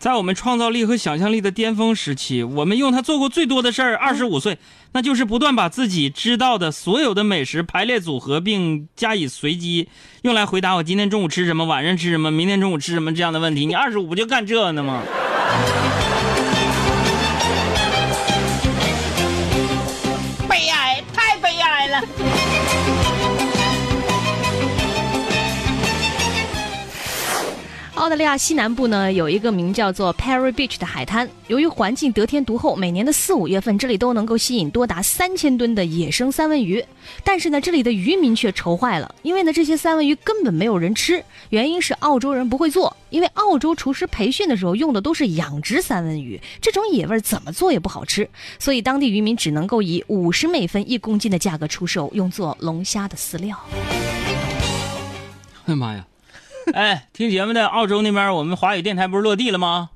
[0.00, 4.56] 在我们创造力和想象力的巅峰时期，我们用它做过最多的事儿，二十五岁，
[4.92, 9.90] 那就是不断把自己知道的所有的美食排列组合，并加以随机，
[10.22, 13.66] 用来回答我今天中午吃什么、晚上吃什么、明天中午吃什么这样的问题。
[13.66, 15.02] 你二十五不就干这呢吗？
[20.48, 22.39] 悲哀，太悲哀了。
[28.00, 36.82] 澳大利亚西南部呢有一个名叫做 Perry Beach 的海滩，由于环境得天独厚，每年的四五月份这里都能够吸引多达三千吨的野生三文鱼。
[37.22, 48.26] 但是呢，这里的渔民却愁坏了，因为呢这些三文鱼根本没有人吃，原因是澳洲人不会做，因为澳洲厨师培训的时候用的都是养殖三文鱼，这种野味怎么做也不好吃，
[48.58, 53.54] 所以当地渔民只能够以五十美分一公斤的价格出售，用作龙虾的饲料。
[55.66, 56.06] 哎呀妈呀！
[56.74, 59.90] 哎，听节目的澳洲那边，我们华语电台不是落地了吗？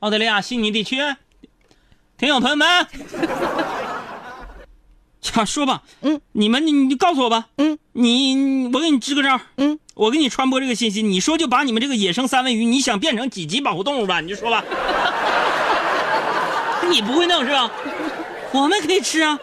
[0.00, 0.96] 澳大利亚悉尼地区，
[2.16, 2.66] 听友朋友们，
[5.20, 14.20] 想，说吧，嗯，你们你你告诉我吧，嗯，你我给你支个招，嗯，我给你传播这个信息，你说就把你们这个野生三文鱼，你想变成几级保护动物吧？
[14.20, 14.64] 你就说吧，
[16.90, 17.70] 你不会弄是吧？
[18.52, 19.38] 我们可以吃啊。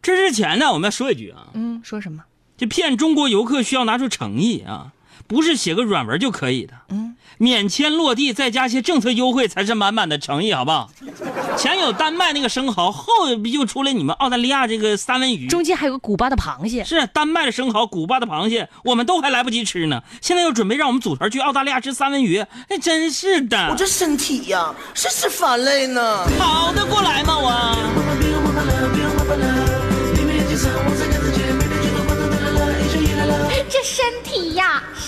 [0.00, 2.22] 这之前呢，我们要说一句啊，嗯，说什么？
[2.56, 4.92] 这骗中国游客需要拿出诚意啊。
[5.26, 10.90] 不是写个软文就可以的，嗯，免签落地再加些政策优惠才是满满的诚意，好不好？
[11.56, 22.38] 前有丹麦那个生蚝，后又出来你们澳大利亚这个三文鱼，中间还有个古巴的螃蟹，是丹麦的生蚝，古巴的螃蟹，我们都还来不及吃呢，现在又准备让我们组团去澳大利亚吃三文鱼，
[22.68, 27.31] 哎，真是的，我这身体呀，是是乏累呢，跑得过来吗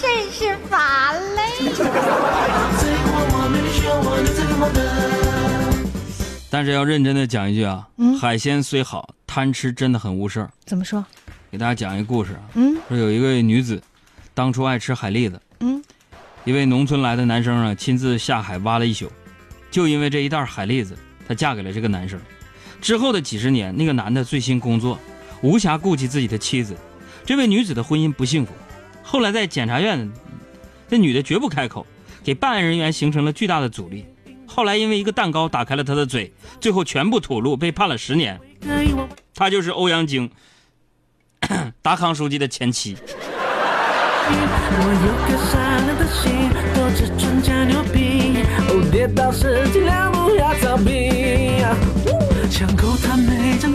[0.04, 1.42] 呀，甚是乏累。
[6.50, 7.86] 但是要认真的讲一句啊，
[8.20, 10.50] 海鲜虽好，贪吃真的很误事儿。
[10.64, 11.04] 怎么说？
[11.50, 13.82] 给大家讲一个故事啊，嗯，说有一位女子，
[14.34, 15.82] 当初爱吃海蛎子，嗯，
[16.44, 19.10] 一位农村来的男生啊，亲自下海挖了一宿，
[19.70, 20.96] 就因为这一袋海蛎子，
[21.26, 22.20] 她嫁给了这个男生。
[22.80, 24.98] 之后的几十年，那个男的醉心工作，
[25.42, 26.76] 无暇顾及自己的妻子。
[27.24, 28.52] 这位女子的婚姻不幸福，
[29.06, 30.10] 后来在检察院，
[30.88, 31.86] 这女的绝不开口，
[32.24, 34.06] 给办案人员形成了巨大的阻力。
[34.46, 38.40] 后来因为一个蛋糕打开了她的嘴，最后全部吐露，被判了十年。
[39.34, 40.30] 她就是欧阳菁，
[41.82, 42.96] 达康书记的前妻。
[52.50, 53.70] 想够他每张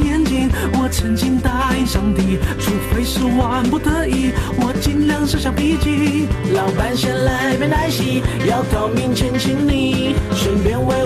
[0.74, 11.06] 我曾经答应上帝除非是万不得已我尽量射下脾气老板先来杯奶昔要透明亲请你顺便喂